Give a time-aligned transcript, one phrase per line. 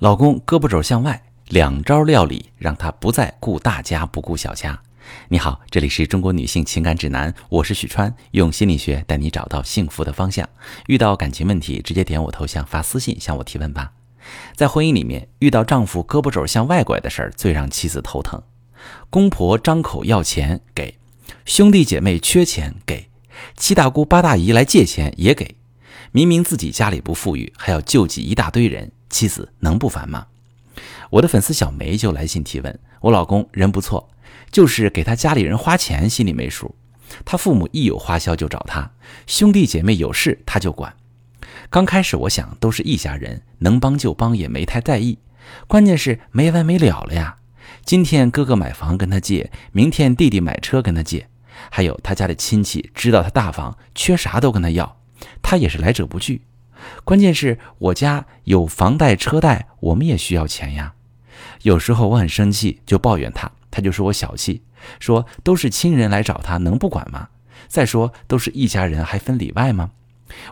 [0.00, 4.80] 老公胳膊肘向外，两招料理让他不再顾大家不顾小家。
[5.28, 10.48] 你好，这里是中国女性情感指南，我是许川，用心理学带你找到幸福的方向。
[10.86, 13.92] 遇到感情问题，直接点我头像发私信向我提问吧。
[14.56, 18.42] 在婚姻里面，遇到丈夫胳膊肘向外拐的事儿，最让妻子头疼。
[19.10, 20.96] 公婆张口要钱给，
[21.44, 23.10] 兄弟姐妹缺钱给，
[23.54, 25.56] 七大姑八大姨来借钱也给。
[26.10, 30.26] 明明自己家里不富裕，还要救济一大堆人，妻子能不烦吗？
[31.10, 34.08] 我的粉丝小梅就来信提问：我老公人不错，
[34.50, 36.74] 就是给他家里人花钱心里没数。
[37.24, 38.92] 他父母一有花销就找他，
[39.26, 40.94] 兄弟姐妹有事他就管。
[41.68, 45.18] 刚开始我想都是一家人，能帮就帮，也没太在意。
[45.66, 47.36] 关键是没完没了了呀！
[47.84, 51.28] 今天哥哥买房跟他借，明天弟弟买车跟他借，
[51.70, 55.00] 还有他家的亲戚知道他大方，缺啥都跟他要。
[55.42, 56.42] 他也是来者不拒，
[57.04, 60.94] 关键是我家有房贷车贷，我们也需要钱呀。
[61.62, 64.62] 有时候我很生气，就抱怨他，他就说我小气，
[64.98, 67.28] 说都是亲人来找他，能不管吗？
[67.68, 69.90] 再说都是一家人，还分里外吗？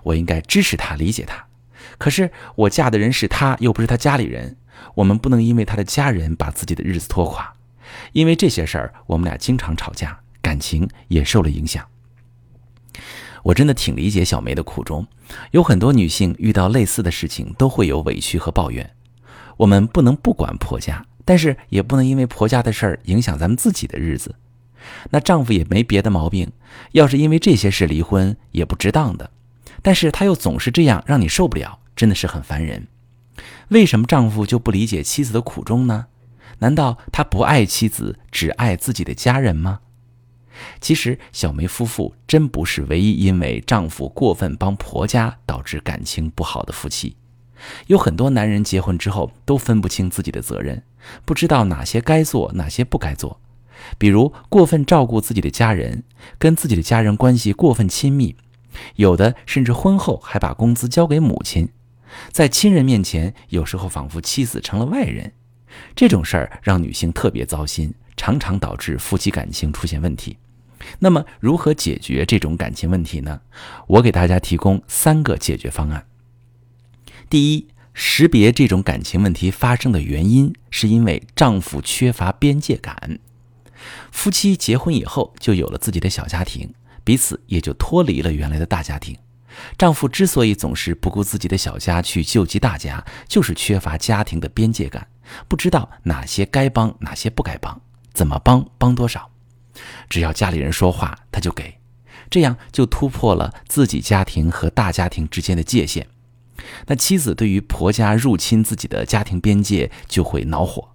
[0.02, 1.46] 我应该支持他，理解他。
[1.96, 4.56] 可是我嫁的人是他，又不是他家里人，
[4.96, 7.54] 我们不能因为他的家人把自己的日子拖垮。
[8.12, 11.86] 因为这些事儿，我们俩经常吵架，感情也受了影响。
[13.42, 15.06] 我真的挺理解小梅的苦衷，
[15.52, 18.90] 有很多女性遇到类似的事情都会有委屈和抱怨。
[19.56, 24.34] 我们不能不管婆家，但是也不能因为婆家的事儿影响咱们自己的日子。
[25.10, 26.50] 那丈夫也没别的毛病，
[26.92, 29.30] 要是因为这些事离婚也不值当的，
[29.82, 32.86] 但是他又总是这样让你受不了，真的是很烦人。
[33.68, 36.06] 为什么丈夫就不理解妻子的苦衷呢？
[36.60, 39.80] 难道他不爱妻子，只爱自己的家人吗？
[40.80, 47.16] 其实，小梅夫妇真不是唯一因为丈夫过分帮婆家导致感情不好的夫妻。
[47.88, 50.82] 有很多男人结婚之后都分不清自己的责任，
[51.24, 53.40] 不知道哪些该做，哪些不该做。
[53.96, 56.02] 比如过分照顾自己的家人，
[56.38, 58.36] 跟自己的家人关系过分亲密，
[58.96, 61.68] 有的甚至婚后还把工资交给母亲，
[62.32, 65.32] 在亲人面前，有时候仿佛妻子成了外人。
[65.94, 70.38] 这种事儿让女性特别糟心，常常导致夫妻感情出现问题。
[71.00, 73.40] 那么，如何解决这种感情问题呢？
[73.86, 76.06] 我给大家提供三个解决方案。
[77.28, 83.18] 第一，识别这种感情问题发生的原因，是因为丈夫缺乏边界感。
[84.10, 86.72] 夫妻结婚以后就有了自己的小家庭，
[87.04, 89.16] 彼此也就脱离了原来的大家庭。
[89.76, 95.08] 丈夫之所以总是不顾自己的小家去救济大家，就是缺乏家庭的边界感，
[95.48, 97.80] 不知道哪些该帮，哪些不该帮，
[98.12, 99.30] 怎么帮，帮多少。
[100.08, 101.78] 只要家里人说话，他就给，
[102.30, 106.06] 这样就突破了自己家庭和大家庭之间的界限。
[106.86, 110.90] 那妻子对于婆家入侵自己的家庭边界就会恼火。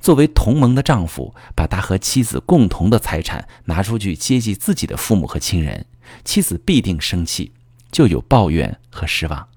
[0.00, 5.86] 作为同盟的丈夫，把他和妻子共同的财产拿出去接济自己的父母和亲人，
[6.24, 7.52] 妻子必定生气，
[7.92, 9.48] 就有抱怨和失望。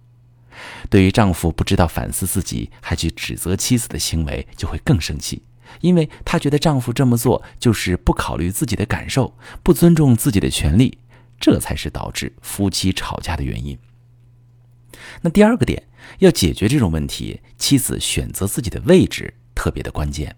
[0.89, 5.41] 对于丈夫不知道反思自己，还去指责妻子的行为，就会更生气。
[5.81, 10.97] 因为她觉得丈夫这么做就是不考虑自己的感受，不尊重自己的权利，
[11.39, 13.77] 这才是导致夫妻吵架的原因。
[15.21, 15.83] 那第二个点，
[16.19, 20.35] 要解决这种问题，妻子选择自己的位置特别的关键。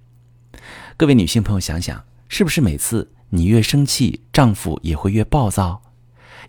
[0.98, 5.82] 各位女性朋友，想想是不是每次你越生气，丈夫也会越暴躁？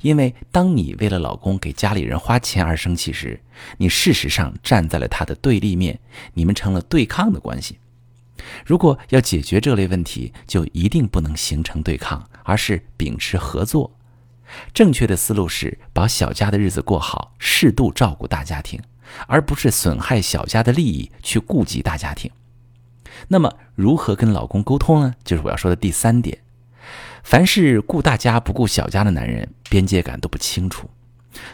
[0.03, 3.41] 因为当你为了老公给家里人花钱而生气时，
[3.79, 5.99] 你事实上站在了他的对立面，
[6.35, 7.79] 你们成了对抗的关系。
[8.65, 13.93] 如果要解决这类问题，就一定不能形成对抗，而是秉持合作。
[14.73, 18.81] 正确的思路是把小家的日子过好，适度照顾大家庭，
[19.27, 22.31] 而不是损害小家的利益去顾及大家庭。
[23.29, 25.15] 那么，如何跟老公沟通呢？
[25.25, 26.39] 就是我要说的第三点。
[27.25, 30.89] 凡是顾大家不顾小家的男人，边界感都不清楚。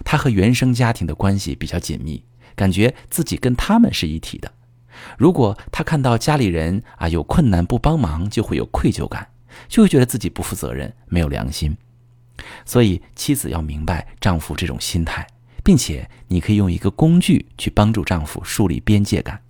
[0.05, 2.23] 他和原生家庭的关系比较紧密，
[2.55, 4.53] 感觉自己跟他们是一体的。
[5.19, 9.29] 如果他看到家里人啊有困难不帮忙，就会有愧疚感，
[9.69, 11.77] 就会觉得自己不负责任、没有良心。
[12.65, 15.27] 所以妻子要明白丈夫这种心态，
[15.63, 19.41] 并且你可以用一个工具去帮助丈夫树立边界感。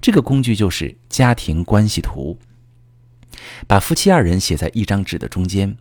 [0.00, 2.38] 这个工具就是家庭关系图。
[3.66, 5.76] 把夫妻二人写在一张纸的中间，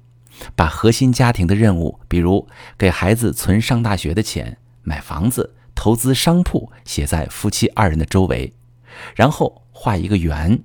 [0.55, 8.53] 把核心家庭的任务，比如给孩子存上大学的钱、买房子、投资商铺，写在夫妻二人的周围。
[9.15, 10.59] 然后画一个圆，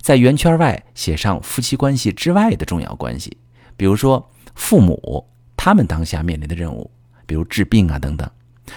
[0.00, 3.36] 在圆圈外写上夫妻关系之外的重要关系，
[3.76, 5.26] 比如说父母
[5.56, 6.90] 他们当下面临的任务，
[7.26, 8.30] 比如治病啊等等。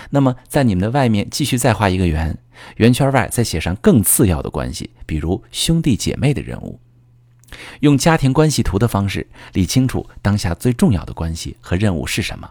[0.09, 2.37] 那么在你们的外面继续再画一个圆，
[2.77, 6.79] 圆圈外再写上更次要的关系，比如兄弟姐妹的任务。
[7.81, 12.49] 用家庭关系图的方式理清楚当下最重要的关系和任务是什么，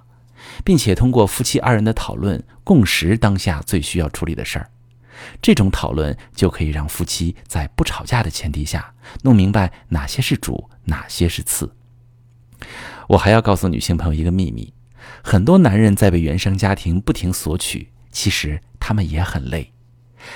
[0.62, 4.68] 并且通过夫妻二人的讨论共识当下最需要处理的事儿。
[5.42, 11.74] 这种讨论就可以让夫妻在不吵架的前提下弄明白哪些是主，哪些是次。
[13.08, 14.72] 我还要告诉女性朋友一个秘密：
[15.22, 19.72] 很多男人在被原生家庭不停索取，其实他们也很累。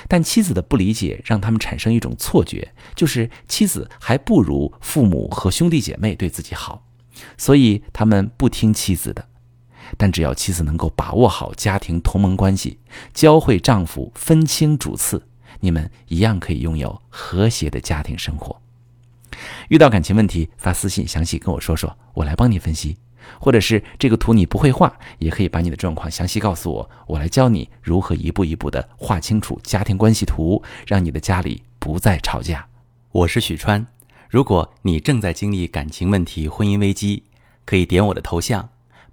[0.09, 6.87] 但妻子的不理解让他们产生一种错觉，就是妻子还不如父母和兄弟姐妹对自己好，
[7.37, 9.29] 所以他们不听妻子的。
[9.97, 12.79] 但只要妻子能够把握好家庭同盟关系，
[13.13, 15.23] 教会丈夫分清主次，
[15.61, 18.61] 你们一样可以拥有和谐的家庭生活。
[19.69, 22.97] 遇到感情问题，发私信详细跟我说说，我来帮你分析。
[23.41, 32.67] 或者是这个图你不会画，也可以把你的状况详细告诉我，我来教你如何一步一步的画清楚家庭关系图，让你的家里不再吵架。
[33.13, 33.87] 我是许川，
[34.29, 37.23] 如果你正在经历感情问题、婚姻危机，
[37.65, 38.69] 可以点我的头像，